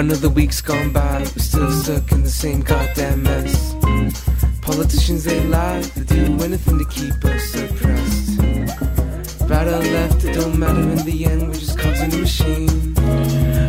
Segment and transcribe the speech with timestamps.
[0.00, 3.74] Another week's gone by, we're still stuck in the same goddamn mess.
[4.62, 8.38] Politicians, they lie, they do anything to keep us suppressed.
[9.42, 12.94] Right or left, it don't matter in the end, we're just cogs in the machine.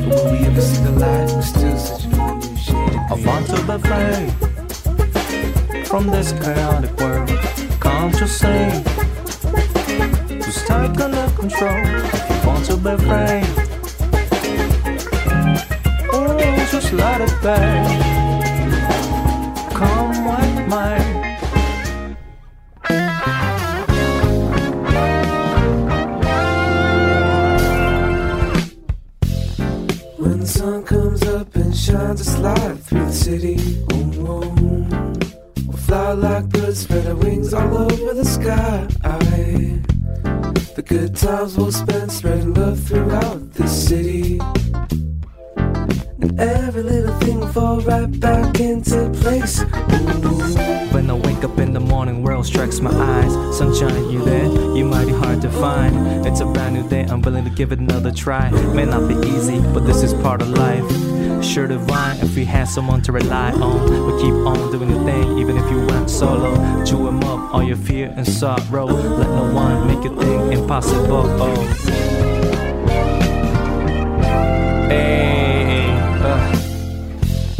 [0.07, 1.29] Will we ever see the light?
[1.35, 2.95] We're still for a new shade.
[3.09, 7.27] I want to be free from this chaotic world.
[7.81, 8.83] Can't you see?
[10.39, 11.83] Just take under control.
[11.83, 13.70] If you want to be free,
[16.81, 17.57] just it be.
[19.75, 20.89] Come with me.
[30.17, 33.57] When the sun comes up and shines a light through the city.
[35.67, 38.87] We'll fly like birds, spread our wings all over the sky.
[40.73, 44.39] The good times we'll spend spreading love throughout the city.
[47.51, 49.61] Fall right back into place.
[49.61, 49.65] Ooh.
[50.93, 53.57] When I wake up in the morning, world strikes my eyes.
[53.57, 54.45] Sunshine, you there?
[54.75, 56.25] You might be hard to find.
[56.25, 58.49] It's a brand new day, I'm willing to give it another try.
[58.73, 61.43] May not be easy, but this is part of life.
[61.43, 63.79] Sure divine if we had someone to rely on.
[63.87, 66.53] But keep on doing the thing, even if you went solo.
[66.85, 68.85] Chew 'em up, all your fear and sorrow.
[68.85, 71.25] Let no one make your thing impossible.
[71.41, 72.30] Oh.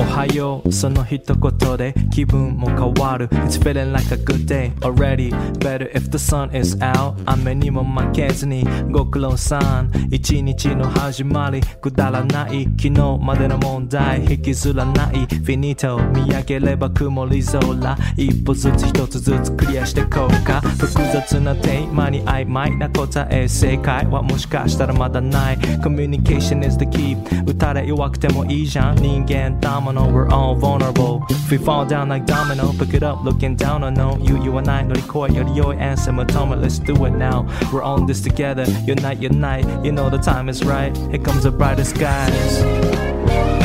[0.02, 3.28] おはようその一言で気分も変わる。
[3.28, 5.30] It's feeling like a good day already.
[5.60, 7.14] Better if the sun is out.
[7.28, 9.92] 雨にも負けずにご苦労さん。
[10.10, 14.26] 一日の始まりくだらない昨日までの問題。
[14.26, 17.98] 引きずらないフィニート見上げれば曇り空。
[18.18, 20.62] 一歩ずつ一つずつクリアしていこうか。
[20.62, 25.58] 複雑なテーマに曖昧な答え正解はもしかしたらまだない。
[25.84, 27.16] Communication is the key
[27.46, 28.96] 打たれ弱くてもいいじゃん。
[28.96, 31.25] 人間ダム we're all vulnerable.
[31.30, 34.17] If we fall down like domino, pick it up, looking down on no.
[34.17, 37.47] You, you and I, no record, you're your answer, Matoma, let's do it now.
[37.72, 39.66] We're on this together, unite, unite.
[39.84, 40.96] You know the time is right.
[41.12, 42.57] Here comes the brightest skies.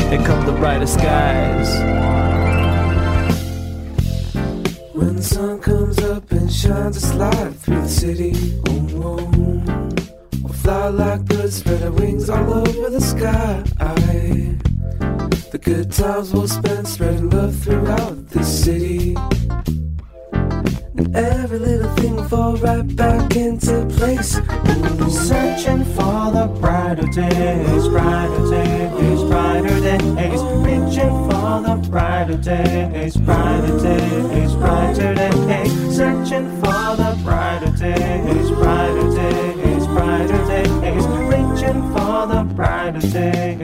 [0.09, 1.69] Here come the brightest skies.
[4.93, 9.89] When the sun comes up and shines its light through the city, boom, boom.
[10.41, 13.63] We'll fly like birds, spread our wings all over the sky.
[15.57, 19.15] The good times we'll spend spreading love throughout the city.
[20.31, 24.37] And every little thing will fall right back into place.
[24.37, 25.09] Ooh.
[25.09, 30.41] Searching for the brighter days, brighter days, brighter days.
[30.61, 35.95] Reaching for the brighter days, brighter days, brighter days.
[35.97, 41.07] Searching for the brighter days, brighter days, brighter days.
[41.33, 43.56] Reaching for the brighter days,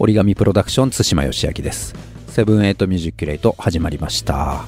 [0.00, 1.92] 折り紙プロダクション対馬義明です。
[2.28, 4.64] Seven Eight musi-curate 始まりました、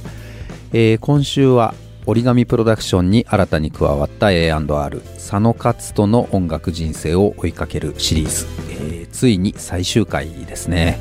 [0.72, 1.72] えー今週は
[2.06, 10.98] origami PRODUCTIONS に新たに加わった A&R 佐野勝人の音楽人生を追いかけるシリーズ、えーついに最終回ですね。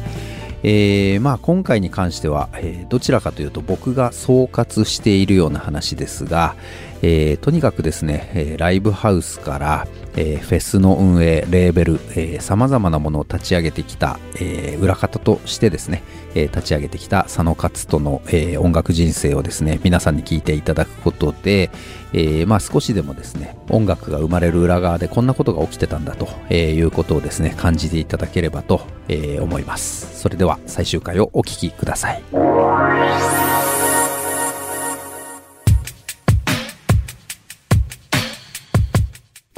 [0.61, 6.55] えーまあ、今回に関しては、えどちらかというと僕が総括しているような話ですが、
[7.01, 16.03] えーとにかくですね、えーライブハウスから、えーフェスの運営、レーベル、さまざまなものを立ち上げてきた、えー裏方としてですね、
[16.35, 21.69] えー立ち上げてきた佐野勝人の、えー音楽人生をですね、皆さんに聞いていただくことで、
[22.11, 30.19] えーまあ、少しでもですね、音楽が生まれる裏側でこんなことが起きてたんだと、えーいうことをですね、感じていただければと、えー思います。
[30.19, 33.58] それでは最終回をお聞きください。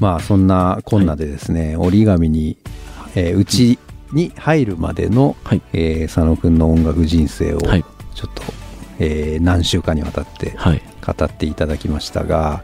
[0.01, 2.57] まあそんなこんなでですね、折り紙に、
[3.15, 3.77] えーうち
[4.11, 5.61] に入るまでの、はい。
[5.73, 7.83] えー佐野くんの音楽人生をちょはいっ
[8.33, 8.43] と、
[8.99, 10.81] えー何週間にわたってはい。
[11.05, 12.63] 語っていただきましたが、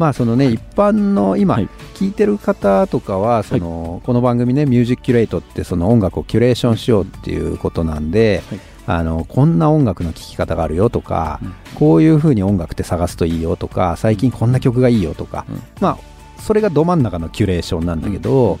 [0.00, 1.68] まあそのね一般の今はい。
[1.94, 8.60] 聞いてる方とかはその、この番組ね「ミュージックキュレート」ってその音楽をキュレーションしようっていうことなんで、はい。
[8.84, 11.54] あのこんな音楽の聴き方があるよとか、うん。
[11.76, 15.62] こういう風に音楽って探すといいよとか最近こんな曲がいいよとか、うん。
[15.80, 15.98] まあ
[16.42, 18.58] それがど真ん中のキュレーションなんだけど、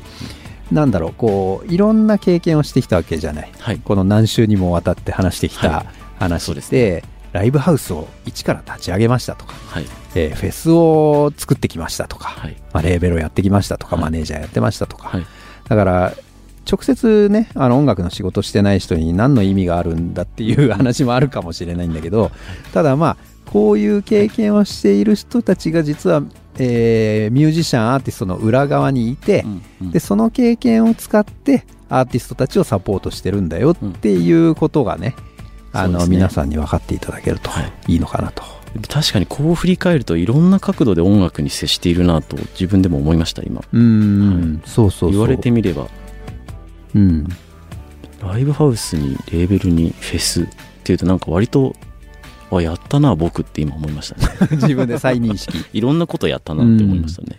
[0.70, 3.52] なんだろうこういろんな経験をしてきたわけじゃない。
[3.58, 3.78] はい。
[3.78, 5.86] この何週にもわたって話してきたはい。
[6.18, 9.86] 話ですで,、ライブハウスを一から立ち上げましたとか、はい。
[10.14, 12.56] えーフェスを作ってきましたとか、はい。
[12.72, 14.04] まあ、レーベルをやってきましたとか、はい。
[14.04, 15.26] マネージャーやってましたとか、はい。
[15.68, 16.12] だから
[16.70, 22.30] 直接ねあの音楽の仕事してない人に何の意味があるんだっていう話もあるかもしれないんだけど
[22.72, 26.22] ただまあこういう経験をしている人たちが実は、
[26.58, 29.90] えーミュージシャンアーティストの裏側にいて、うんうん。
[29.90, 35.14] でその経験を使ってアーティストたちをサポートしてるんだよっていうことがね、
[35.72, 36.16] あのそうですね。
[36.16, 37.72] 皆さんに分かっていただけるとはい。
[37.88, 38.42] いいのかなと。
[38.88, 43.60] 確かにこう振り返るといろんな角度で音楽に接しているなと自分でも思いました今。
[43.72, 45.10] うーん、そうそうそう。
[45.10, 45.88] 言われてみれば。
[46.94, 47.26] うん、
[48.22, 50.46] ライブハウスにレーベルにフェスっ
[50.84, 51.74] ていうとなんか割と
[52.58, 57.38] あやったな僕って今思いましたね自分で再認識いろんなことやったなって思いましたね、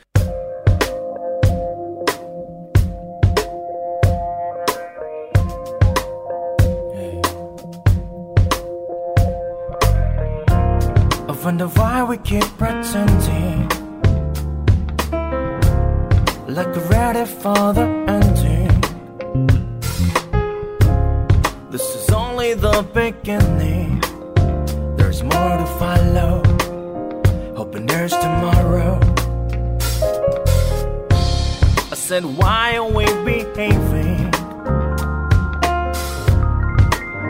[11.27, 13.67] I wonder why we keep pretending
[16.47, 18.81] Like we're ready for the ending
[21.69, 23.92] This is only the beginning
[25.63, 26.41] to follow
[27.55, 28.99] Hoping there's tomorrow
[31.91, 34.31] I said why are we behaving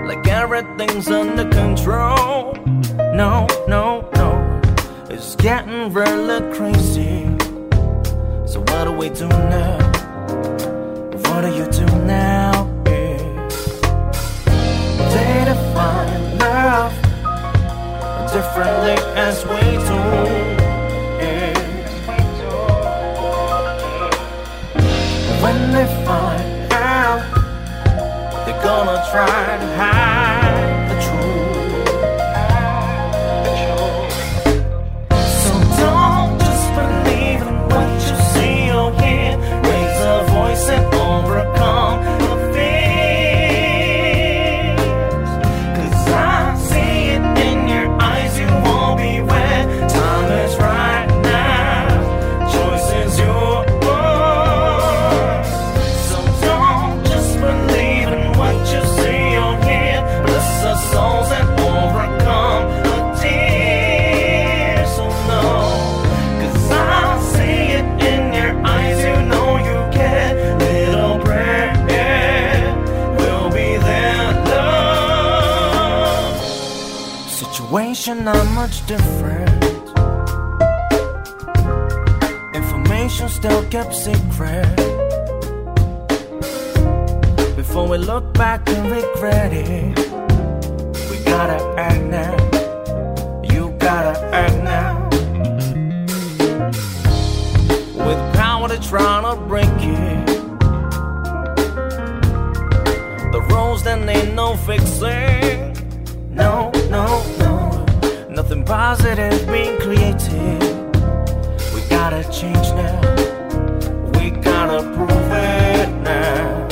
[0.08, 2.54] Like everything's under control
[3.14, 4.62] no, no, no.
[5.08, 7.26] It's getting really crazy.
[8.48, 9.78] So what do we do now?
[11.12, 12.68] What do you do now?
[12.88, 13.50] Yeah.
[15.14, 17.03] They define love
[18.34, 20.00] differently as we do.
[25.44, 27.22] When they find out,
[28.46, 30.13] they're gonna try to hide
[78.06, 79.64] Not much different.
[82.54, 84.76] Information still kept secret.
[87.56, 89.98] Before we look back and regret it,
[91.10, 92.36] we gotta act now.
[93.42, 95.08] You gotta act now.
[98.06, 100.26] With power to try to break it.
[103.32, 105.33] The rules that ain't no fixing.
[108.74, 110.60] Positive being created.
[111.76, 113.02] We gotta change now.
[114.18, 116.68] We gotta prove it now.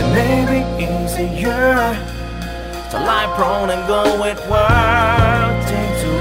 [0.00, 1.76] It may be easier
[2.90, 6.16] to lie prone and go with what they do.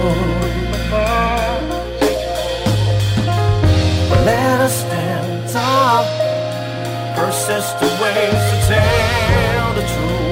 [4.09, 6.03] But let us stand tall,
[7.15, 10.24] persist the ways to tell the truth,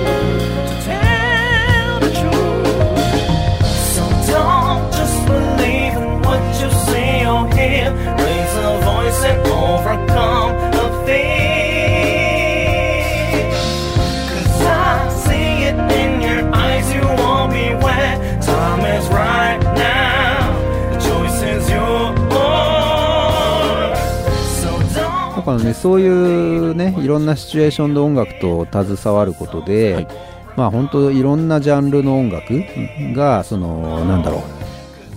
[25.83, 30.07] そういうねいろんなシチュエーションで音楽と携わることで、はい。
[30.55, 32.63] まあ本当いろんなジャンルの音楽
[33.13, 34.41] がそのなんだろう。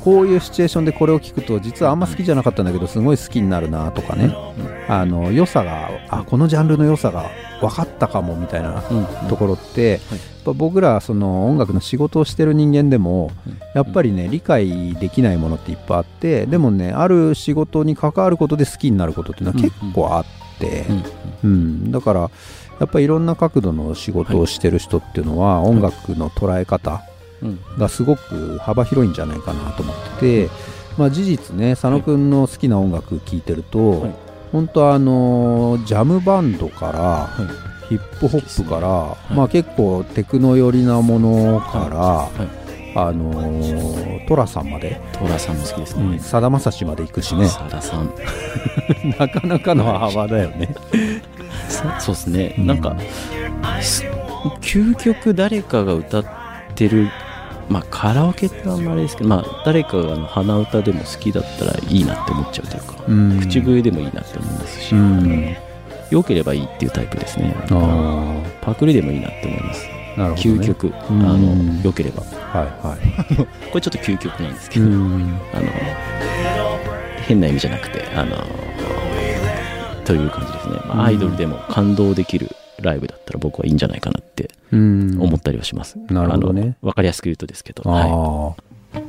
[0.00, 4.34] こういうシチュエーションでこれを聞くと実はあんま好きじゃなかったんだけどすごい好きになるなとかね。
[4.88, 7.30] あの良さがあこのジャンルの良さが
[7.60, 10.00] 分かったかもみたいなうんところって、やっ
[10.44, 13.30] ぱ僕らその音楽の仕事をしてる人間でも
[13.76, 21.04] やっぱりね理解できないものっていっぱいあってでもねある仕事に関わることで好きになることっていうのは結構あって、うん
[21.44, 21.90] うん。
[21.92, 22.20] だから
[22.80, 27.02] やっぱりいろんな角度の仕事をしてる人っていうのは音楽の捉え方
[27.42, 27.60] うん。
[27.78, 30.50] がすごく幅広いんじゃないかなと思ってて、
[30.96, 34.14] まあ、事実ね佐野くんの好きな音楽聴いてると、はい。
[34.52, 37.28] 本当あのジャムバンドから、は
[37.62, 37.88] い。
[37.88, 39.38] ヒップホップから、い。
[39.38, 42.30] まあ、結構テクノ寄りなものから、は
[42.62, 42.65] い
[42.96, 45.00] あのートラさんまで。
[45.12, 46.02] トラさんも好きですね。
[46.04, 46.18] うん。
[46.18, 47.46] さだまさしまで行くしね。
[47.46, 48.10] さださん。
[49.18, 50.74] なかなかの幅だよね。
[52.00, 52.66] そうですね、うん。
[52.66, 52.96] なんか
[53.80, 54.04] す
[54.60, 56.24] 究極誰かが歌っ
[56.74, 57.08] てる
[57.68, 63.40] まあカラオケってあんまりですけど、まあ、誰かがあの鼻歌でも好きだったらいいなって思っちゃうというか、うん。
[63.40, 65.56] 口笛でもいいなって思いますし、うん。
[66.10, 67.54] 良ければいいっていうタイプですね。
[67.70, 69.92] あパクリでもいいなって思います、ね、
[70.36, 70.92] 究極。
[70.94, 71.76] あうん。
[71.76, 72.22] の良ければ
[72.56, 73.46] はいはい。
[73.70, 75.40] これちょっと究極なんですけうど、ん。
[75.52, 75.66] あの
[77.26, 78.36] 変な意味じゃなくてあの
[80.04, 82.48] という感じですね、まあ、アイドルでも感動できる
[82.80, 86.76] ライブだったら僕はいいんじゃないかなってうん思ったりはします、なるほどね。
[86.82, 88.54] 分かりやすく言うとですけど、あは
[88.94, 89.00] あ、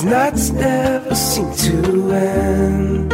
[0.00, 3.10] These nights never seem to end.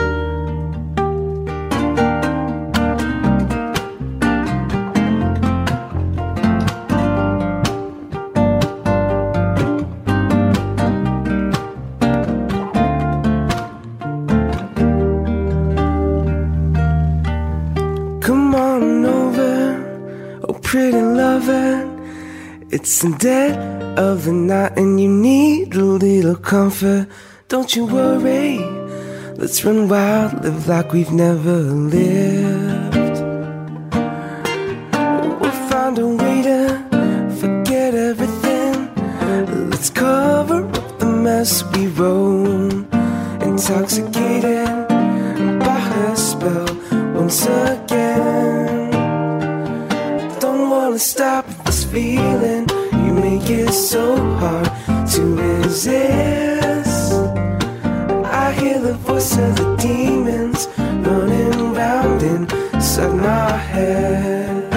[18.23, 21.91] Come on over, oh pretty lover.
[22.71, 27.09] It's the dead of the night and you need a little comfort.
[27.49, 28.59] Don't you worry,
[29.37, 32.97] let's run wild, live like we've never lived.
[35.41, 38.91] We'll find a way to forget everything.
[39.71, 42.87] Let's cover up the mess we wrote.
[43.43, 44.89] Intoxicated
[45.61, 46.67] by her spell
[47.15, 48.91] once again.
[50.41, 51.46] Don't wanna stop
[53.77, 54.71] so hard
[55.07, 57.13] to resist.
[58.25, 64.71] I hear the voice of the demons running round inside my head.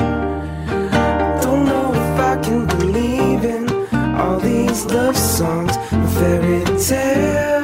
[1.41, 3.69] Don't know if I can believe in
[4.17, 5.77] all these love songs
[6.15, 7.58] fairy tales.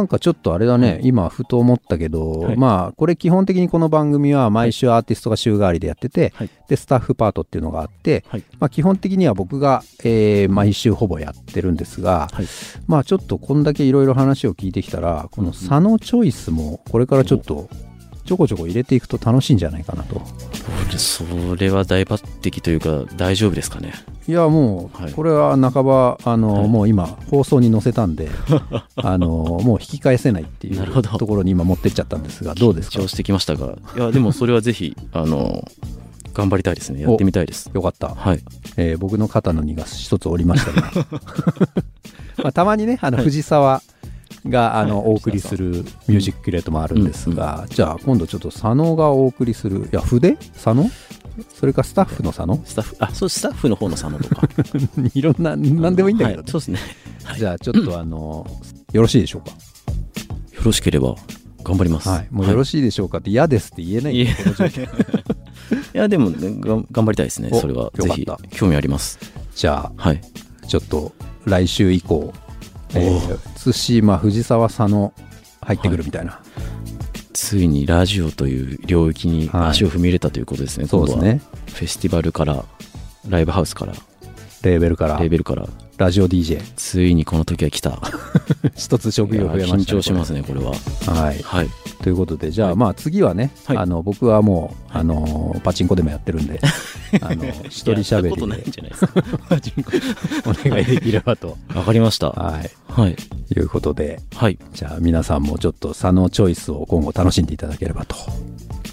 [0.00, 2.56] なんかちょっとあれだね、今ふと思ったけど、はい。
[2.56, 6.50] まあこれ基本的にこの番組は毎週アーティストが週替わりでやってて、はい。
[6.68, 8.44] でスタッフパートっていうのがあって、はい。
[8.58, 12.46] まあ基本的には僕が、えー毎週ほぼやってるんですが、はい。
[12.86, 17.68] まあちょっとこんだけいろいろ話を聞いてきたら、この佐野チョイスもこれからちょっと
[18.24, 20.20] ちょこちょこ入れていくと楽しいんじゃないかなと。
[20.98, 21.24] そ
[21.56, 23.92] れは大抜擢というか大丈夫ですかね？
[24.28, 25.10] いやもはい。
[25.10, 26.68] うこれは半ばあの、はい。
[26.68, 28.28] もう今放送に載せたんで
[28.96, 29.26] あの
[29.62, 32.98] もう引き返せないっていうところに今持ってっちゃったんですがどうですか？
[32.98, 33.76] 緊張してきましたが。
[33.96, 35.64] いやでもそれはぜひ あの
[36.34, 37.02] 頑張りたいですね。
[37.02, 37.70] やってみたいです。
[37.74, 38.40] よかった、はい。
[38.76, 40.90] えー僕の肩の荷が一つ折りましたが
[42.38, 43.82] まあたまにねあのはい藤沢
[44.46, 50.36] があの、はいお送りするミュージックキュレートもあるんですが、じゃあ今度ちょっと佐野がお送りするいや筆？
[50.54, 50.90] 佐野？
[51.54, 52.60] それかスタッフの佐野？
[52.64, 54.48] スタッフあそうスタッフの方の佐野とか。
[55.14, 56.78] いろんな何でもいいんだけどね、はいそうですね、
[57.24, 58.46] はい、じゃあちょっとあの、
[58.92, 59.50] よろしいでしょうか？
[59.50, 59.56] よ
[60.64, 61.14] ろしければ
[61.62, 62.08] 頑張ります。
[62.08, 64.28] はい、もうよろししいでしょうかって嫌ですって言えないんい。
[65.92, 67.90] やでも、ね、頑張りたいですねおそれは。
[67.94, 69.18] ぜひ興味あります。
[69.54, 70.20] じゃはい。
[70.62, 71.12] あちょっと
[71.46, 72.32] 来週以降、
[72.94, 75.12] えー、藤沢佐野
[75.62, 76.40] 入ってくるみたいな、
[77.32, 79.68] ついにラジオという領域にはい。
[79.70, 81.40] 足を踏み入れたということですね、はそうですね。
[81.66, 82.64] フェスティバルから
[83.28, 83.92] ライブハウスから
[84.62, 85.18] レーベルから。
[85.18, 85.68] レーベルから。
[86.00, 88.00] ラジオ DJ ついにこの時は来た。
[88.74, 90.70] 一つ職業増えました、緊張しますね、これは。
[90.70, 91.68] はいはい。
[92.02, 96.58] ということでじゃあ、はいまあ次はね、はいあの僕はもう、あのパチンコでもやってるんで
[97.20, 98.82] あの一人やった喋ことないんりで。
[99.46, 99.92] パチンコ
[100.46, 102.30] お願いできればと、わかりました。
[102.30, 103.10] はい、はい。
[103.54, 104.58] いうことではい。
[104.72, 108.16] じゃあ皆さんもちょっと佐野チョイスを今後楽しんでいただければと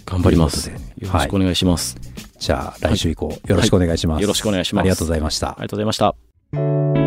[0.06, 0.70] 頑張ります。
[0.70, 1.96] よろしくお願いします。
[2.38, 4.82] じゃあ来週以降よろしくお願いします、よろしくお願いします。
[4.82, 6.27] ありがとうございましたありがとうございました。
[6.54, 7.07] Thank you.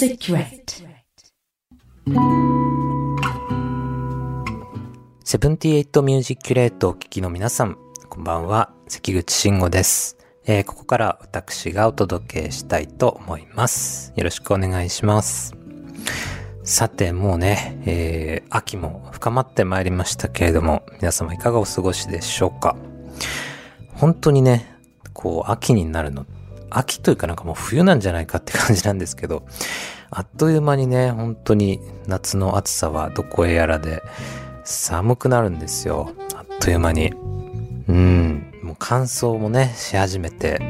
[0.00, 0.82] Music Direct
[5.22, 7.76] Seventy Eight musi-curate をお聞きの皆さん、
[8.08, 10.16] こんばんは、関口慎吾です。
[10.46, 14.14] えーここから私がお届けしたいと思います。
[14.16, 15.54] よろしくお願いします。
[16.64, 22.74] さて、もうね、えー秋も深まってまいりましたけれども、皆様いかがお過ごしでしょうか？
[23.96, 24.78] 本当にね、
[25.12, 26.39] こう、秋になるのって、
[26.70, 29.44] 秋というかなんかもう冬なんじゃないかって感じなんですけど、
[30.10, 34.02] あっという間にね、本当に夏の暑さはどこへやらで、
[34.64, 36.12] 寒くなるんですよ。
[36.34, 37.12] あっという間に。
[37.88, 38.52] うん。
[38.62, 40.60] もう乾燥もね、し始めて。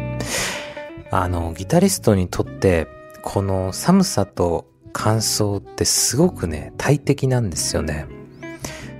[1.10, 2.86] あの、ギタリストにとって、
[3.22, 8.06] この寒さと乾燥ってすごくね、大敵なんですよね。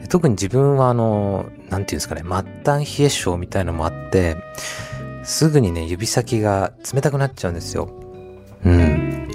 [0.08, 2.30] 特に自分はあの、なんていうんですかね、末
[2.64, 4.36] 端冷え性みたいのもあって、
[5.24, 7.88] すぐにね、指先が冷たくなっちゃうんですよ。
[8.64, 9.28] うん。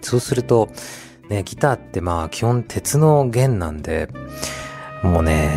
[0.00, 0.68] そうすると、
[1.28, 4.08] ね、ギターってまあ基本鉄の弦なんで、
[5.02, 5.50] もうね、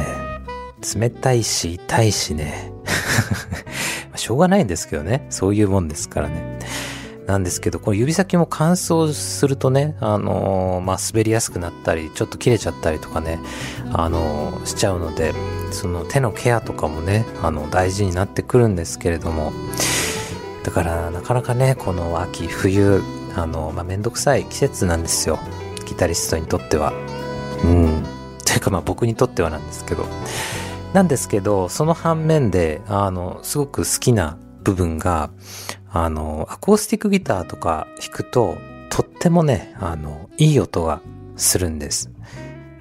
[0.95, 2.71] 冷たいし痛いしね。
[4.15, 5.25] しょうがないんですけどね。
[5.29, 6.59] そういうもんですからね。
[7.27, 13.39] なんですけど、この指先も乾燥するとね、あのーまあ、滑りやすくなったり、ちょっと切れちゃったりとかね、
[13.91, 15.33] あのーしちゃうので、
[15.71, 19.53] その手のケアとかもね、あの、大事になってくるんですけれども、
[20.63, 23.03] だから、なかなかね、この秋、冬、
[23.35, 25.39] あの、まあ、めんどくさい季節なんですよ。
[25.85, 26.93] ギタリストにとっては。
[27.63, 28.03] うん。
[28.45, 30.05] というか、まあ、僕にとってはなんですけど。
[30.93, 35.29] なんですけど、その反面で、あの、すごく好きな部分が、
[35.95, 38.57] あの、アコースティックギターとか弾くと、
[38.89, 41.01] とってもね、あの、いい音が
[41.37, 42.11] するんです。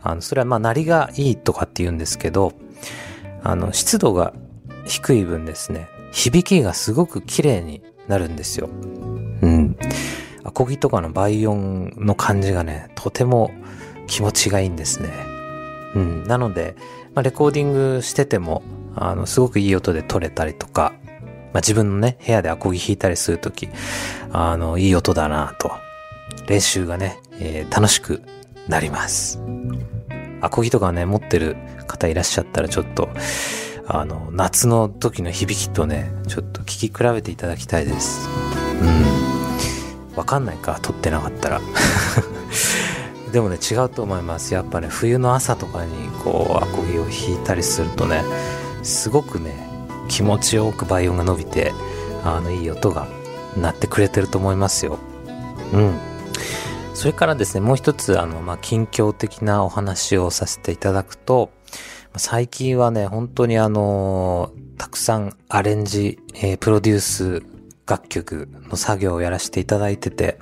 [0.02, 2.54] あの、それはまあ、鳴りがいいとかって言うんですけど、
[3.44, 4.34] あの、湿度が
[4.84, 8.68] 低い分ですね、響きがすごく綺麗になるんですよ。
[9.42, 9.76] うん。
[10.42, 13.52] アコギとかの倍音の感じがね、とても
[14.08, 15.10] 気持ちがいいんですね。
[15.94, 16.24] うん。
[16.24, 16.74] なので、
[17.14, 18.64] まあ、レコーディングしてても、
[18.96, 20.94] あの、すごくいい音で撮れたりとか、
[21.54, 23.68] まあ、自分のね、部屋でアコギ弾いたりするとき、
[24.32, 25.72] あの、いい音だなと。
[26.48, 28.22] 練習がね、えー楽しく
[28.68, 29.40] なります。
[30.40, 33.08] アコギとかね、持ってる方いらっしゃったらちょっと、
[33.86, 38.28] あの、夏の時の響きとね、ちょっと聞き比べていただきたいです。
[38.82, 40.16] うん。
[40.16, 41.60] わかんないか、撮ってなかったら。
[43.32, 44.54] でもね、違うと思います。
[44.54, 45.92] やっぱね、冬の朝とかに
[46.24, 48.24] こう、アコギを弾いたりするとね、
[48.82, 49.73] すごくね、
[50.08, 51.72] 気持ちよく倍音が伸びて、
[52.24, 53.08] あの、いい音が
[53.56, 54.98] 鳴ってくれてると思いますよ。
[55.72, 55.98] うん。
[56.94, 61.50] それからですね、もう一つ、あの、まあ、近況的なお話をさせていただくと、
[62.16, 67.42] 最近はね、本当にあのたくさんアレンジ、えープロデュース
[67.86, 70.38] 楽曲の作業をやらせていただいてて、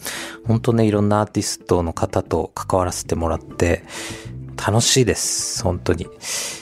[0.46, 3.85] 本当ね、いろんなアーティストの方と関わらせてもらって、
[4.57, 5.64] 楽しいです。
[5.64, 6.07] 本当に。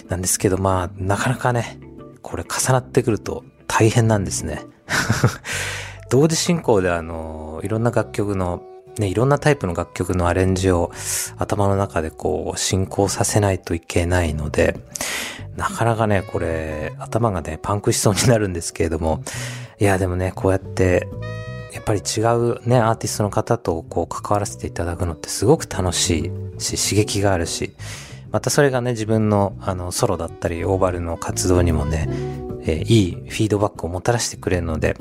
[0.09, 1.79] なんですけど、まあ、なかなかね、
[2.23, 4.65] これ重なってくると大変なんですね。
[6.11, 8.63] 同時進行であの、いろんな楽曲の、
[8.99, 10.91] ね、いろんなタイプの楽曲のアレンジを
[11.39, 14.77] 頭の中でこう進行させないといけないので、
[15.57, 19.23] なかなかね、これ、頭がね、パンクしそうになるんですけれども、
[19.79, 21.09] いや、でもね、こうやって、
[21.73, 27.75] やっぱり違うね、アーティストの方とこう関わらせていただくのってすごく楽しいし、刺激があるし、
[28.33, 32.09] またそれがね、自分のあのソロだったり、オーバルの活動にもね、
[32.63, 34.97] えーいいフィードバックをもたらしてくれるので、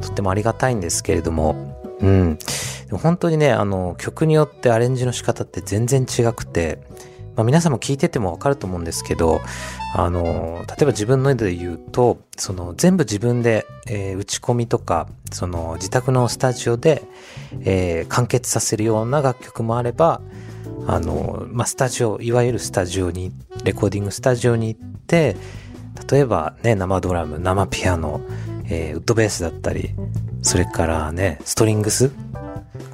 [0.00, 2.38] とってもありがたいんですけれども、うん。
[2.92, 6.80] 本当にね、あの、曲によってアレンジの仕方って全然違くて、
[7.34, 9.40] まあ皆さんも聞いててもわかると思うんですけど、
[9.94, 17.02] あの、例えば自分の絵で言うと、その全部自分で、えー打ち込みとか、その自宅のスタジオで、
[17.62, 20.20] えー完結させるような楽曲もあれば、
[20.86, 23.32] あの、まあ、スタジオ、いわゆるスタジオに、
[23.64, 25.36] レコーディングスタジオに行って、
[26.10, 28.20] 例えばね、生ドラム、生ピアノ、
[28.68, 29.94] えーウッドベースだったり、
[30.42, 32.10] それからね、ストリングス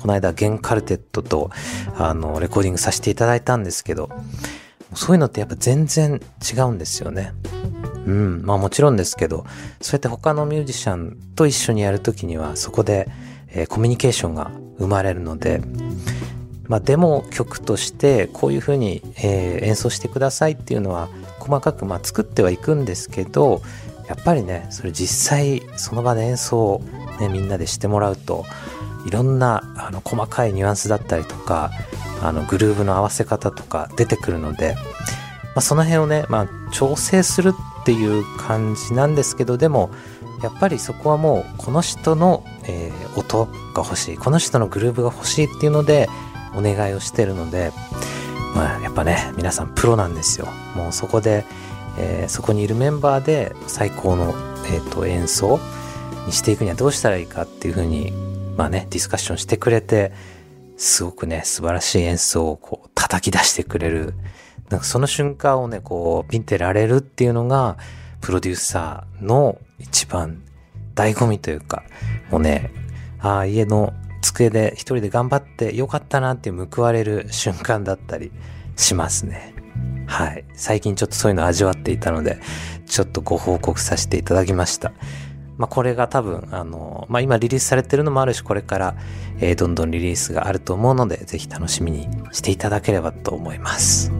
[0.01, 1.51] この間、ゲンカルテットと、
[1.97, 4.11] あの、レコーディングさせていただいたんですけど、
[4.95, 7.33] そういうのってやっぱ全然違うんですよね。
[8.07, 9.45] うん、まあもちろんですけど、
[9.81, 13.09] そうやって他のミュージシャンと一緒にやるときには、そこで、
[13.49, 15.61] えーコミュニケーションが生まれるので、
[16.69, 21.09] まあ、デモ曲としてこういう風に、えー演奏してくださいっていうのは
[21.41, 23.61] 細かくまあ作ってはいくんですけど
[24.09, 26.83] やっぱりねそれ実際その場で演奏を、
[27.21, 28.45] ね、みんなでしてもらうと
[29.07, 31.71] いろんなあの細かいニュアンスだったりとか
[32.23, 34.81] あのグルーヴの合わせ方とか出てくるので、ま
[35.57, 37.53] あ、その辺をね、まあ、調整する
[37.83, 39.91] っていう感じなんですけどでも
[40.43, 46.09] やっぱりそこはもうこの人の、えー音が欲しいこの人のグルーヴが欲しいっていうので
[46.55, 47.73] お願いをしてるので、
[48.55, 50.49] まあ、やっぱね皆さんプロなんですよ。
[50.75, 51.45] もうそこで、
[51.99, 54.35] えーそこにいるメンバーで最高の、
[54.67, 55.59] えーと演奏
[56.27, 58.13] にしていくにはどうしたらいいかっていうふうに
[58.57, 60.13] まあねディスカッションしてくれて
[60.77, 64.15] すごくね素晴らしい演奏をこう叩き出してくれる。
[64.69, 67.79] なんかその瞬間をねこう見てられるっていうのが
[68.21, 70.43] プロデューサーの一番
[70.95, 71.85] 醍醐味というか
[72.31, 72.71] もうね
[73.19, 78.33] ああ家の机で一人で頑張ってよかったなって報われる瞬間だったり
[78.77, 79.55] しますね。
[80.07, 80.45] はい。
[80.55, 82.41] 最近ちょっとそういうの味わっていたので、
[82.87, 84.93] ちょっとご報告させていただきました。
[85.59, 88.95] まあ、これが多分、あの、まあ、今リリースされてるのもあるし、これから、
[89.41, 94.13] えーどんどんリリースがあると思うので、ぜひ楽しみにしていただければと思います。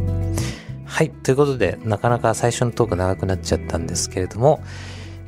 [0.85, 1.11] はい。
[1.11, 4.63] ということで、なかなか最初のトーク長くなっちゃったんですけれども、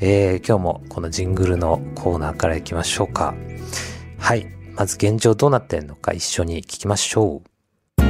[0.00, 3.34] えー今日もこのジングルのコーナーから行きましょうか。
[4.18, 4.59] はい。
[4.80, 8.02] まず現状どうなってんのか一緒に聞きましょう。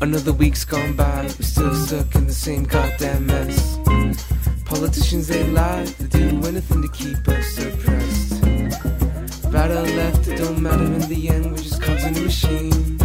[0.00, 3.78] Another week's gone by, we're still stuck in the same goddamn mess.
[4.64, 8.42] Politicians, they lie, they do anything to keep us suppressed.
[9.52, 12.98] Right or left, it don't matter in the end, we're just cogs in the machine.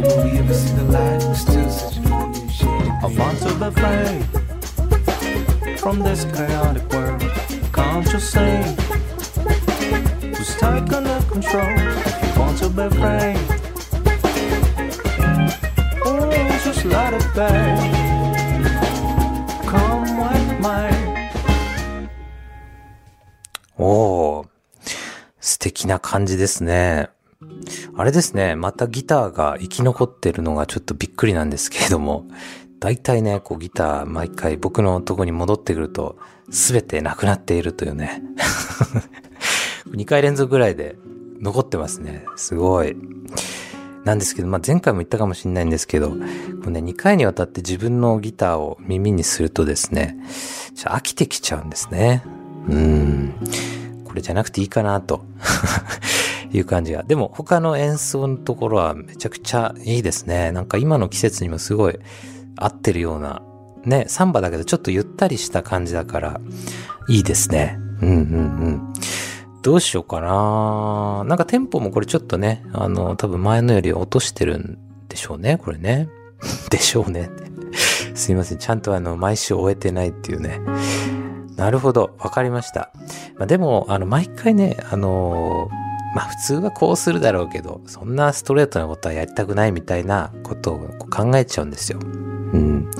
[0.00, 1.24] Will we ever see the light?
[1.24, 3.70] We're still for the new shade I of want to be
[5.66, 7.24] free from this chaotic world.
[7.72, 9.09] Can't you see?
[10.40, 11.68] Who's taking the control?
[11.68, 13.36] If you want to be free,
[16.06, 16.30] oh,
[16.64, 17.44] just let it be.
[19.68, 22.08] Come with me.
[23.76, 24.48] おー、
[25.40, 27.10] 素敵な感じですね。
[27.94, 32.24] あれですね、またギターが生き残ってるのがちょっとびっくりなんですけれども、
[32.78, 36.16] 大体ね、こうギター毎回僕のとこに戻ってくると、
[36.50, 38.22] すべてなくなっているというね。
[39.92, 40.96] 2回連続ぐらいで
[41.40, 42.24] 残ってますね。
[42.36, 42.96] すごい。
[44.04, 46.16] なんですけど、まあ、前回も言ったかもしれないんですけど、こ
[46.66, 50.16] うね、2回にわたって自分のギターを耳にするとですね、
[50.74, 52.22] ちょ飽きてきちゃうんですね。
[52.68, 53.34] うん。
[54.04, 55.24] これじゃなくていいかなと。
[56.52, 57.04] いう感じが。
[57.04, 60.50] でも他の演奏のところはめちゃくちゃいいですね。
[60.50, 61.98] なんか今の季節にもすごい
[62.56, 63.42] 合ってるような、
[63.84, 66.40] ね、サンバだけどちょっとゆったりした感じだから、
[67.08, 67.78] いいですね。
[68.02, 68.16] うんうんう
[68.70, 68.92] ん。
[69.62, 76.08] どうしようかななんかテンポもこれちょっとね、あの、多分前のより落としてるんでしょうね、これね。
[76.70, 77.30] でしょうね。
[78.14, 78.58] すいません。
[78.58, 80.60] ちゃんとあの、毎週終えてないっていうね。
[81.56, 82.16] なるほど。
[82.18, 82.90] わかりました。
[83.36, 85.68] まあ、でも、あの、毎回ね、あの
[86.14, 90.78] まあ普通はこうするだろうけど、そんなストレートなことはやりたくないみたいなことを
[91.10, 92.00] 考えちゃうんですよ。
[92.02, 92.90] うん。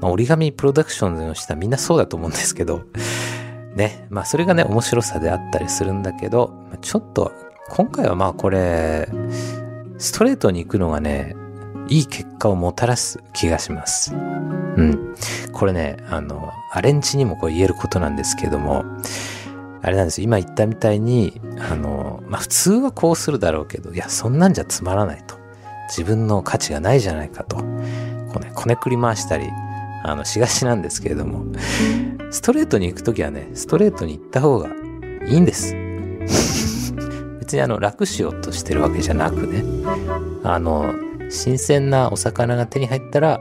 [0.00, 2.82] まあ折り紙プロダクションの人はみんなそうだと思うんですけど、
[3.74, 4.06] ね。
[4.10, 7.32] まあそれがね、面白さであったりするんだけど、ちょっと、
[7.70, 9.08] 今回はまあこれ、
[9.98, 11.34] ストレートに行くのがね、
[11.88, 14.14] いい結果をもたらす気がします。
[14.14, 15.14] うん。
[15.52, 18.84] これね、あの、アレンジにもこう言えることなんですけども、
[19.82, 20.24] あれなんですよ。
[20.24, 25.36] 今言ったみたいに、あの、まあ、普通はこうするだろうけど、いや、そんなんじゃつまらないと。
[25.88, 27.56] 自分の価値がないじゃないかと。
[27.56, 27.64] こ
[28.36, 29.48] うね、こねくり回したり、
[30.04, 31.44] あの、しがちなんですけれども、
[32.30, 34.68] ストレートに行くときはね、ストレートに行った方が
[35.26, 35.74] いいんです。
[37.40, 39.64] 別にあの、楽しようとしてるわけじゃなくね、
[40.42, 40.94] あの、
[41.30, 43.40] 新鮮なお魚が手に入ったら、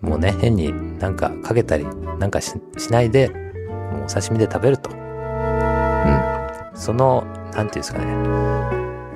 [0.00, 1.86] もうね、変になんかかけたり
[2.18, 2.54] なんかし
[2.90, 3.28] ないで、
[3.92, 4.90] もうお刺身で食べると。
[4.90, 6.20] うん。
[6.74, 8.06] その、なんていうんですかね、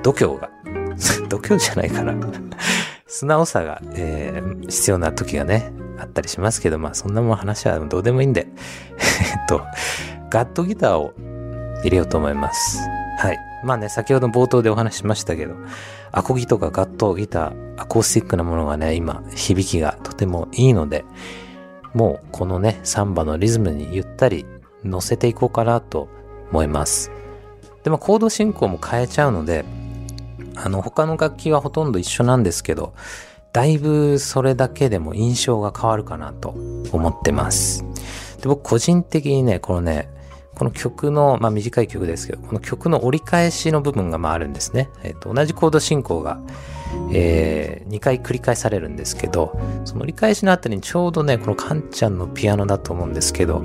[0.03, 0.49] 度胸が、
[1.27, 2.13] 度胸じゃないかな。
[3.07, 8.47] 素直さが、えー必要な時がね、あったりしますけど、まあそんなもん話はどうでもいいんで、
[8.97, 9.61] えっと、
[10.29, 11.13] ガットギターを
[11.83, 12.79] 入れようと思います。
[13.17, 13.37] はい。
[13.63, 15.55] まあね、先ほど冒頭でお話ししましたけど、
[16.11, 21.05] アコギとかガットギター、アコースティックなものがね、今、響きがとてもいいので、
[21.93, 24.45] もうこのね、サンバのリズムにゆったり
[24.83, 26.09] 乗せていこうかなと
[26.51, 27.11] 思います。
[27.83, 29.65] でもコード進行も変えちゃうので、
[30.55, 32.93] あの、他の楽器はほとんど一緒なんですけど、
[33.55, 36.49] だいぶそれだけでも印象が変わるかなと
[36.91, 37.85] 思ってます。
[38.41, 40.09] で、僕個人的にね、このね、
[40.55, 44.89] この曲の、まあ短い曲ですけど、この曲の折り返しの部分がまああるんですね。
[45.03, 46.41] えっ、と、同じコード進行が、
[47.13, 53.63] えー、2回繰り返されるんですけど、その折り返しのあたりにちょうどね、このカンちゃんのピアノだと思うんですけど、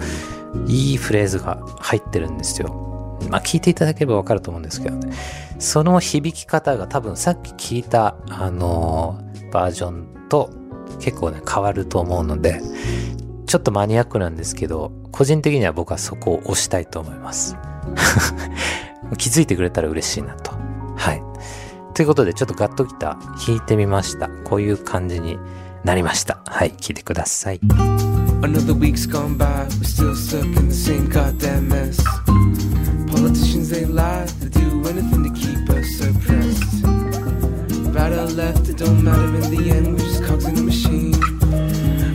[0.68, 3.18] いいフレーズが入ってるんですよ。
[3.29, 5.12] まあ聞いていただければわかると思うんですけどね。
[5.59, 10.50] その響き方が多分さっき聞いた、あのーバージョンと
[11.00, 12.60] 結構ね、変わると思うので、
[13.46, 17.56] ちょっとマニアックなんですけど、個人的には僕はそこを押したいと思います。
[19.18, 20.52] 気づいてくれたら嬉しいなと。
[20.96, 21.22] はい。
[21.94, 24.28] ということで、ちょっとガットギター弾いてみました。
[24.44, 25.38] こういう感じに
[25.84, 26.40] なりました。
[26.46, 27.60] はい、聞いてください。
[28.42, 32.02] Another week's gone by, we're still stuck in the same goddamn mess.
[33.10, 35.29] Politicians, they lie, they do anything to
[38.34, 41.12] left, it don't matter in the end, we're just cogs in the machine.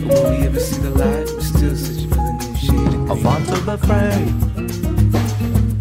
[0.07, 1.27] Will we ever see the light?
[1.33, 1.75] We're still
[2.09, 4.25] for the new shade I want to be free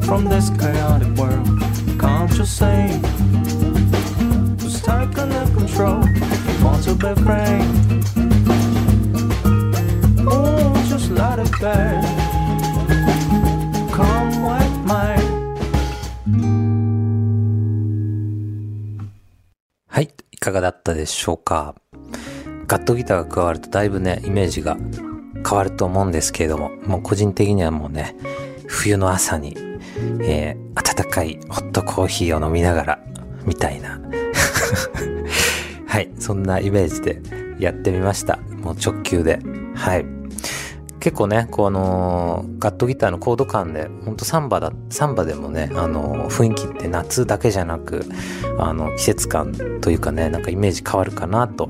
[0.07, 1.47] from this chaotic world.
[2.01, 3.01] Can't you see?
[4.61, 6.03] Who's taking the control?
[6.03, 7.61] I want to be free.
[10.27, 11.79] Oh, just let it be.
[13.93, 15.24] Come with me.
[20.45, 21.75] かがだったでしょうか？
[22.67, 24.77] ガットギターが加わるとだいぶね、イメージが
[25.49, 28.15] 変わると思うんですけれども、もう個人的にはもうね、
[28.67, 29.57] 冬の朝に、
[30.23, 32.99] えー、温かいホットコーヒーを飲みながら、
[33.45, 34.01] みたいな。
[35.87, 37.21] はい、そんなイメージで
[37.59, 38.39] やってみました。
[38.63, 39.39] もう直球で。
[39.75, 40.07] はい。
[41.05, 48.07] 結構ね、こうあのガットギターのコード感で、ほんとサンバだ、サンバでもね、あの雰囲気って夏だけじゃなく、
[48.59, 51.65] あの、季節感というかね、なんかイメージ変わるかなと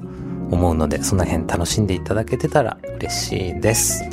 [0.52, 4.04] 思うので、その辺楽しんでいただけてたら嬉しいです。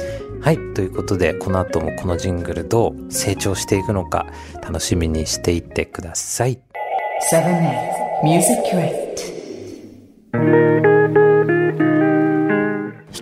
[0.41, 0.57] はい。
[0.73, 4.25] ということで、この後もこのジングルどう成長していくのか
[4.63, 6.59] 楽しみにしていってください。
[7.31, 8.59] 7 Music
[10.33, 10.70] Crate.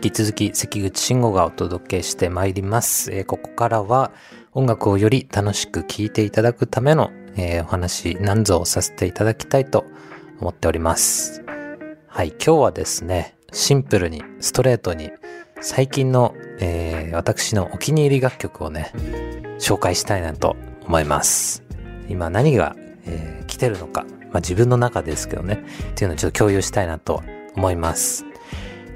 [0.10, 3.12] 引き続き関口慎吾がお届けしてまいります。
[3.12, 4.12] えーここからは
[4.54, 9.86] 音楽をより楽しく聴いていただくための、えーお話何ぞをさせていただきたいと
[10.40, 11.44] 思っております。
[12.08, 15.12] はい、今日はですね、シンプルにストレートに
[15.62, 18.92] 最近の、えー私のお気に入り楽曲をね、
[19.60, 20.56] 紹介したいなと
[20.88, 21.64] 思います。
[22.10, 27.22] 今何が、えー来てるのか、まあ自分の中ですけどね、っていうのをちょっと共有したいなと
[27.56, 28.26] 思います。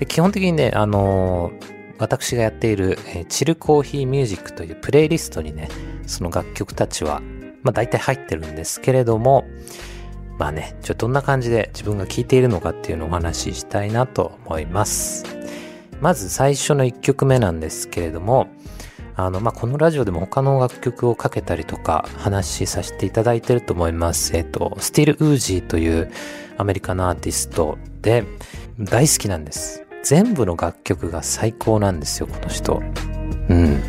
[0.04, 1.54] で基本的にね、あの
[1.98, 5.70] 私がやっている、えーチルコーヒーミュージックというプレイリストにね、
[6.06, 7.22] その楽曲たちは、
[7.62, 9.46] まあ大体入ってるんですけれども、
[10.38, 15.24] まあね、ちょっとどんな感じで自分が聴いているのかっていうのをお話ししたいなと思います。
[16.02, 18.48] まず最初の1曲目なんですけれども、
[19.16, 24.36] あの、まあ、このラジオでも他の楽曲をかけたりとか話しさせていただいてると思います。
[24.36, 26.12] えっと、スティル・ウージーという
[26.58, 28.26] アメリカのアーティストで
[28.80, 29.83] 大好きなんです。
[30.04, 32.82] 全部の楽曲が最高なんですよ、この人。
[33.50, 33.82] うん。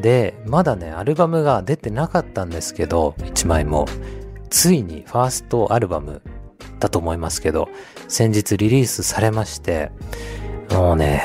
[0.00, 3.86] で、まだね、アルバムが出てなかったんですけど、1枚も。
[4.50, 6.22] ついにファーストアルバム
[6.80, 7.68] だと思いますけど、
[8.08, 9.90] 先日リリースされまして、
[10.70, 11.22] もうね、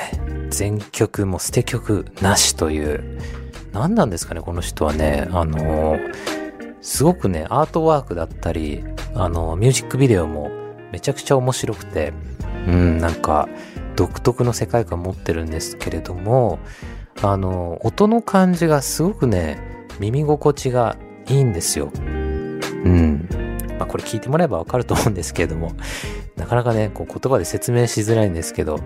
[0.50, 3.20] 全曲も捨て曲なしという、
[3.72, 5.98] 何なんですかね、この人はね、あの
[6.82, 8.84] すごくね、アートワークだったり、
[9.16, 10.52] あのミュージックビデオも
[10.92, 12.14] めちゃくちゃ面白くて、
[12.68, 13.48] うん、なんか、
[13.96, 16.60] 独特の世界観持ってるんですけれども、
[17.22, 19.60] あの音の感じがすごくね、
[20.00, 21.92] 耳心地がいいんですよ。
[21.96, 23.28] うん。
[23.78, 25.74] まあこれ聞いてもらえばわかると思うんですけれども、
[26.36, 28.80] なかなかね、こう言葉で説明しづらいんですけど、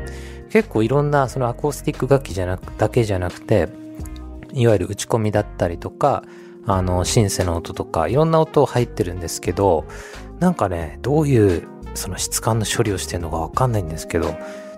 [0.49, 3.69] 結構いろんなそのアコースティック楽器じゃなく、だけじゃなくて、
[4.53, 6.23] いわゆる打ち込みだったりとか、
[6.65, 9.85] あの、シンセの音とか、いろんな音入ってるんですけど、
[10.39, 14.35] なんかね、どういうその質感の処理をしてるのかわかんないんですけど、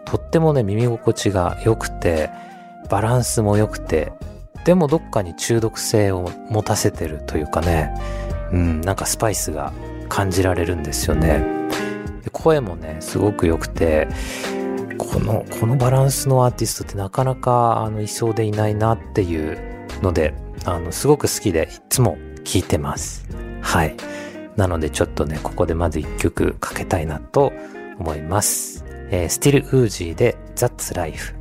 [0.10, 2.32] とってもね、耳心地が良くて、
[2.90, 4.12] バランスも良くて、
[4.66, 7.94] でもどっかに中毒性を持たせてるというかね、
[8.52, 9.72] うん、なんかスパイスが
[10.10, 11.46] 感じられるんですよね。
[12.24, 14.08] で声もね、すごく良くて、
[14.98, 19.60] この、このバランスのアーティストってなかなか、あの、いそうでいないなっていう
[20.02, 20.34] ので、
[20.66, 23.28] あの、すごく好きで、いつも聴いてます。
[23.62, 23.96] はい。
[24.58, 27.54] なので、ちょっとね、ここでまず一曲かけたいなと
[28.00, 28.79] 思います。
[29.12, 31.34] えー、 Still Woozy で、That's Life。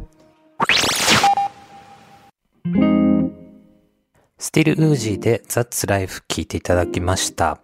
[4.38, 7.60] Still Woozy で That's Life 聴いていただきました。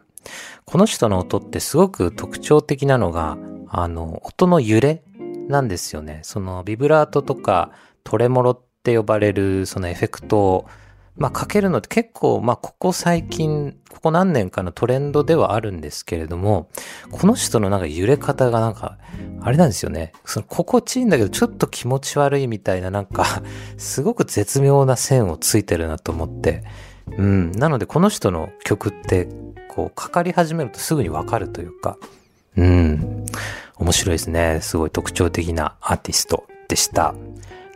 [0.66, 3.38] この人の音ってすごく特徴的なのが、
[3.68, 5.02] あの、音の揺れ
[5.48, 6.20] なんですよね。
[6.22, 7.70] そのビブラートとか
[8.02, 10.66] トレモロって呼ばれるそのエフェクトを、
[11.16, 16.68] まあかけるのって結構、まあここ最近、ここ何年かのトレンドではあるんですけれども、
[17.12, 18.98] この人のなんか揺れ方がなんか、
[19.40, 20.12] あれなんですよね。
[20.24, 23.42] その心地いいんだけどちょっと気持ち悪いみたいななんか、
[23.76, 26.64] すごく絶妙な線をついてるなと思って。
[27.16, 27.52] うん。
[27.52, 29.28] なのでこの人の曲って、
[29.68, 31.96] こう、かかり始めるとすぐにわかるというか、
[32.56, 33.24] うん。
[33.76, 34.60] 面白いですね。
[34.62, 37.14] すごい特徴的なアーティストでした。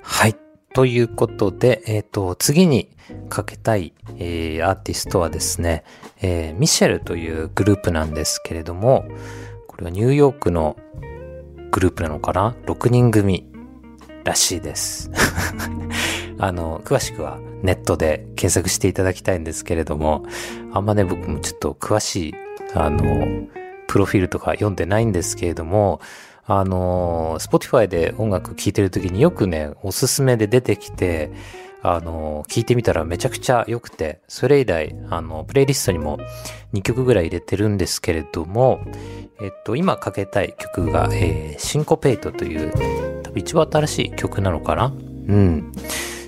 [0.02, 0.47] はい。
[0.74, 2.90] ということで、えっ、と、次に
[3.28, 5.84] かけたい、えーアーティストはですね、
[6.20, 9.06] えーミシェルというグループなんですけれども、
[9.66, 10.76] これはニューヨークの
[11.70, 13.50] グループなのかな ?6 人組
[14.24, 15.10] らしいです。
[16.38, 20.24] あの、詳しくはネットで検索していただきたいんですけれども、
[20.72, 22.34] あんまね、僕もちょっと詳しい、
[22.74, 23.46] あの、
[23.88, 26.00] プロフィールとか読んでないんですけれども、
[26.48, 31.30] あの、Spotify で音楽聴いてる時によくね、おすすめで出てきて、
[31.82, 36.18] あの、聞いてみたらめちゃくちゃ良くて、それ以来、あの、プレイリストにも
[36.72, 38.80] 2曲ぐらい入れてるんですけれども、
[39.40, 42.72] えっと、今かけたい曲が、えー、シンコペイトという、
[43.22, 44.86] 多分一番新しい曲なのかな？
[44.86, 45.72] うん。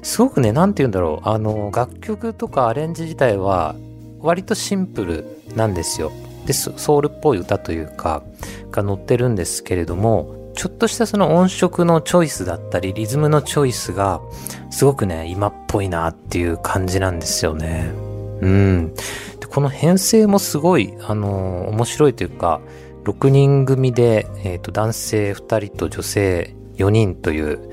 [0.02, 1.28] すごくね、なんて言うんだろう。
[1.28, 3.74] あの、楽曲とかアレンジ自体は、
[4.20, 5.24] 割とシンプル
[5.56, 6.12] なんですよ。
[6.46, 8.22] で、ソウルっぽい歌というか、
[8.70, 14.20] が載ってるんですけれども、ちょっとしたその音色のチョイスだったり、リズムのチョイスが、
[14.70, 17.90] すごくね、今っぽいなっていう感じなんですよね。
[18.40, 18.94] うん。
[19.40, 22.60] でこの編成もすごい、あの面白いというか、
[23.04, 27.70] 6人組で、えっ、と、男性2人と女性4人という、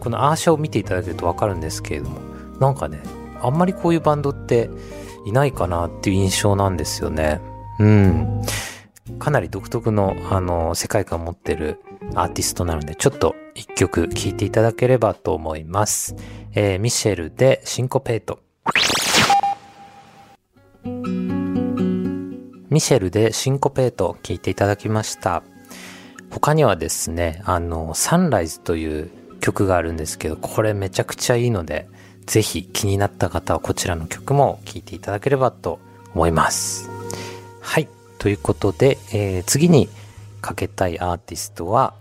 [0.00, 2.20] このアーシャを見ていただけるとわかるんですけれども、
[2.60, 3.00] なんかね、
[3.40, 4.70] あんまりこういうバンドって
[5.26, 7.40] いないかなっていう印象なんですよね。
[7.78, 8.42] うん。
[9.18, 11.80] かなり独特の、あの、世界観を持ってる
[12.14, 16.14] アーティストなので、ちょっと一曲聴いていただければと思います。
[16.54, 18.40] えーミシェルでシンコペイト。
[22.70, 25.42] ミシェルでシンコペイト聴いていただきました。
[26.30, 31.88] 他にはですね、あの、サンライズという曲があるんですけど、これめちゃくちゃいいので、
[32.26, 35.80] ぜひ気になった方はこちらの曲も聴いていただければと
[36.14, 36.97] 思います。
[37.68, 37.88] はい。
[38.18, 39.90] ということで、えー次に
[40.40, 41.92] かけたいアーティストは、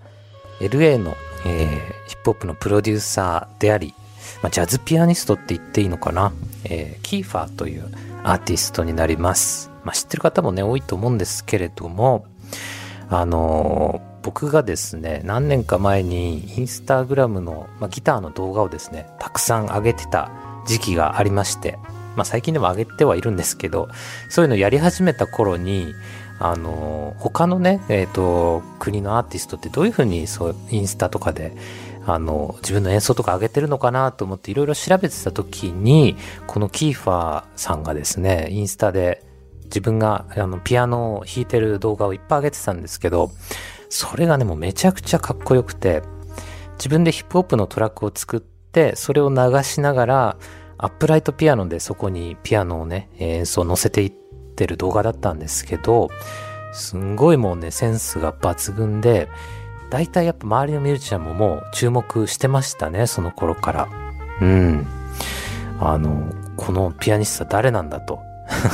[0.61, 1.13] LA の、
[1.45, 3.93] えーヒップホップのプロデューサーであり、
[4.41, 6.31] まあ、ジャズピアニストって言っていいのかな、
[6.63, 7.91] えーキーファーという
[8.23, 9.69] アーティストになります。
[9.83, 12.25] まあ、知ってる方もね、多いと思うんですけれども、
[13.09, 20.31] あのー僕がですね、何年か前にインスタグラムの、まあ、ギターの動画をですね、たくさん上げてた
[20.65, 21.77] 時期がありまして、
[22.17, 23.87] まあ最近でも上げてはいるんですけど、
[24.29, 25.93] そういうのやり始めた頃に、
[26.39, 31.55] あの、他のね、えっ、と、国のアーティストってどういうふうにそう、インスタとかで、
[32.05, 36.15] あの、自分の演奏とか上げてるのかなと思っていろいろ調べてた時に、
[36.45, 39.23] このキーファーさんがですね、インスタで
[39.65, 43.31] 自分があのピアノを弾いてる動画をいっぱい上げてたんですけど、
[43.89, 46.01] それがね、もうめちゃくちゃかっこよくて、
[46.77, 50.37] 自分でヒップホップのトラックを作って、それを流しながら、
[50.77, 56.09] アップライトピアノでそこにピアノをね、演奏を乗せていってる動画だったんですけど、
[56.73, 59.27] すんごいもうね、センスが抜群で、
[59.89, 63.87] 大体やっぱ周りのミュージシャンももう注目してましたね、その頃から。
[64.41, 64.85] うん。
[65.79, 68.19] あの、このピアニストは誰なんだと。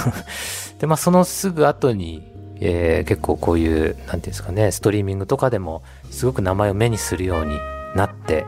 [0.79, 7.57] で、まあそのすぐ後に、えー結構こういう、なんていうんですかね、ストリーミングとかでもすごく名前を目にするように
[7.95, 8.45] なって、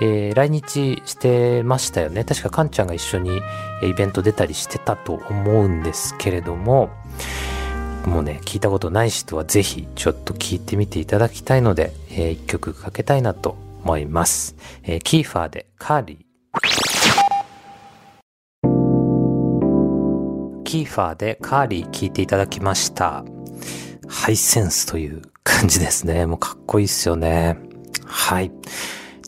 [0.00, 2.24] えー来日してましたよね。
[2.24, 3.40] 確かカンちゃんが一緒に
[3.82, 6.90] イベント出たりしてたと思うんですけれども、
[8.06, 14.56] もうね、聞いたことない人はぜひちょっと聞いてみていただきたいので、えー一曲かけたいなと思います。
[14.84, 16.18] えーキーファーでカーリー。
[20.64, 23.24] キーファーでカーリー聞いていただきました。
[24.06, 26.26] ハイセンスという感じですね。
[26.26, 27.58] もうかっこいいっすよね。
[28.04, 28.52] はい。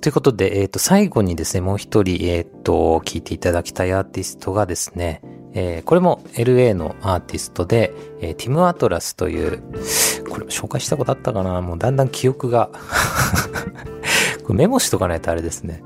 [0.01, 5.21] ということで、えっ、と、最後にですね、もう一人、えっ、と、聞いていただきたいアーティストがですね、
[5.53, 9.63] えーこれも LA のアーティストで、えーティム・アトラスという、
[10.31, 11.61] これも紹介したことあったかな？
[11.61, 12.71] もうだんだん記憶が、
[14.47, 15.83] これメモしとかないとあれですね。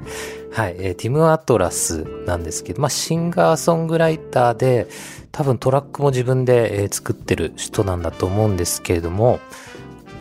[0.52, 4.86] はい、えーティム・アトラスなんですけど、まあ、シンガーソングライターで、
[5.32, 9.40] 多分トラックも自分で、えー作ってる人なんだと思うんですけれども、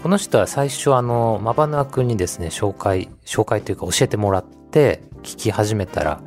[0.04, 6.22] この人は最初あの、マバヌア君にですね、紹介、紹介というか教えてもらって、聞き始めたら、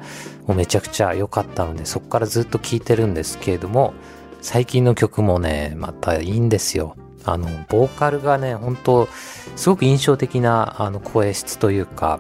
[0.47, 3.93] もうめちゃくちゃ良かったので、そこからずっと聞いてるんですけれども、
[4.41, 6.97] 最近の曲もね、またいいんですよ。
[7.27, 9.09] あの、ボーカルがね、本当
[9.57, 12.19] すごく印象的な、あの、声質というか、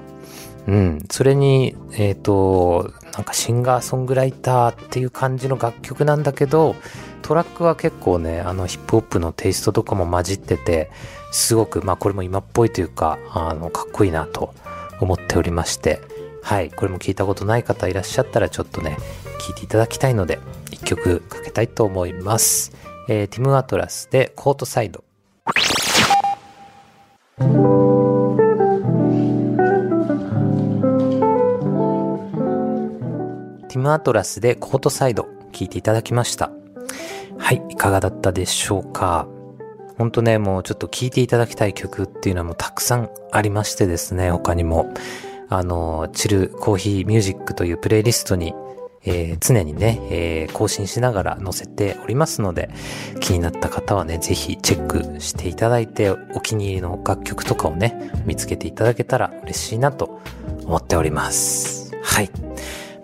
[0.66, 6.76] うん、それに、えっ、と、なんかシンガーソングライターっていう感じの楽曲なんだけど、
[7.22, 10.90] トラックは結構ね、あのヒップホップのテイストとかも混じってて、
[11.38, 14.54] すごく、まあこれも今っぽいというか、あの、かっこいいなと
[15.00, 16.00] 思っておりまして、
[16.42, 18.96] はい、これも聞いたことない方いらっしゃったらちょっとね、
[19.38, 20.38] 聞いていただきたいので、
[20.70, 22.72] 一曲かけたいと思います。
[23.08, 25.04] えーティム・アトラスでコートサイド。
[33.68, 36.50] ティム・アトラスでコートサイド聞いていただきました。
[37.36, 39.28] はい、いかがだったでしょうか？
[39.98, 44.92] ほんとね、もうちょっと聴いていただきたい曲っていうのはもうたくさんありましてですね、他にも。
[45.48, 48.54] あの、チルコーヒーミュージックというプレイリストに、
[49.04, 52.68] えー常にね、えー更新しながら載せておりますので、
[53.20, 60.20] 気になった方はね、ぜひチェックしていただいて、お気に入りの楽曲とかをね、見つけていただけたら嬉しいなと
[60.64, 61.92] 思っております。
[62.02, 62.30] はい。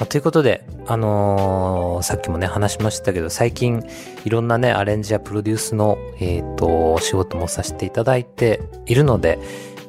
[0.02, 3.84] まあということで、あのーさっきもね、話しましたけど、最近、
[4.24, 9.38] いろんなね、アレンジやプロデュースの、えっ、と、仕事もさせていただいているので、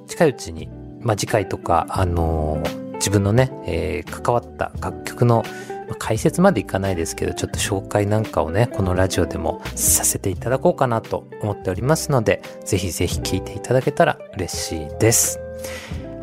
[0.05, 5.43] 近いうちに、まあ、次回とか、あのー自分のね、え関わった楽曲の、
[5.87, 15.39] まあ解説までいかないですけど、ちょっと紹介なんかをね、このラジオでもさせていただこうかなと思っておりますので、ぜひぜひ聞いていただけたら嬉しいです。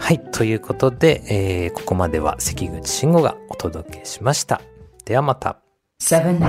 [0.00, 0.18] はい。
[0.32, 4.60] ということで、えーここまでは関口慎吾がお届けしました。
[5.04, 5.60] ではまた。
[6.00, 6.40] 7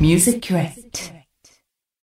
[0.00, 1.13] Music Crate.